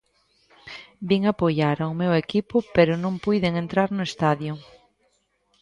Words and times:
Vin 1.09 1.23
apoiar 1.31 1.77
ao 1.81 1.97
meu 2.01 2.13
equipo 2.23 2.55
pero 2.75 2.93
non 3.03 3.15
puiden 3.25 3.53
entrar 3.63 3.89
no 3.93 4.03
estadio. 4.11 4.53